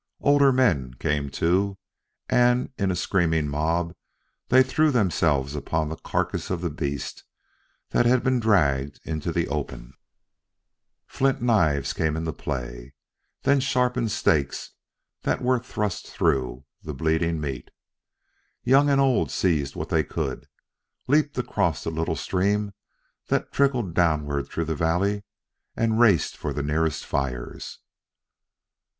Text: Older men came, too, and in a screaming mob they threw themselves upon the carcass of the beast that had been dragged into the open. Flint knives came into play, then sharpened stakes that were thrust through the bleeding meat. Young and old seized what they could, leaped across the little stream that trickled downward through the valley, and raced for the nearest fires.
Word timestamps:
Older 0.21 0.51
men 0.51 0.95
came, 0.95 1.29
too, 1.29 1.77
and 2.27 2.73
in 2.75 2.89
a 2.89 2.95
screaming 2.95 3.47
mob 3.47 3.93
they 4.47 4.63
threw 4.63 4.89
themselves 4.89 5.55
upon 5.55 5.89
the 5.89 5.95
carcass 5.95 6.49
of 6.49 6.61
the 6.61 6.71
beast 6.71 7.23
that 7.91 8.07
had 8.07 8.23
been 8.23 8.39
dragged 8.39 8.99
into 9.03 9.31
the 9.31 9.47
open. 9.47 9.93
Flint 11.05 11.39
knives 11.39 11.93
came 11.93 12.17
into 12.17 12.33
play, 12.33 12.95
then 13.43 13.59
sharpened 13.59 14.09
stakes 14.09 14.71
that 15.21 15.39
were 15.39 15.59
thrust 15.59 16.07
through 16.07 16.65
the 16.81 16.95
bleeding 16.95 17.39
meat. 17.39 17.69
Young 18.63 18.89
and 18.89 18.99
old 18.99 19.29
seized 19.29 19.75
what 19.75 19.89
they 19.89 20.03
could, 20.03 20.47
leaped 21.07 21.37
across 21.37 21.83
the 21.83 21.91
little 21.91 22.15
stream 22.15 22.73
that 23.27 23.51
trickled 23.51 23.93
downward 23.93 24.47
through 24.47 24.65
the 24.65 24.73
valley, 24.73 25.25
and 25.75 25.99
raced 25.99 26.35
for 26.37 26.53
the 26.53 26.63
nearest 26.63 27.05
fires. 27.05 27.77